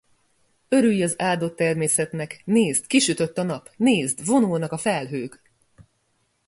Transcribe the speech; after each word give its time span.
Örülj 0.69 1.03
az 1.03 1.15
áldott 1.19 1.55
természetnek, 1.55 2.41
nézd, 2.45 2.87
kisütött 2.87 3.37
a 3.37 3.43
nap, 3.43 3.69
nézd, 3.77 4.25
vonulnak 4.25 4.71
a 4.71 4.77
felhők! 4.77 5.41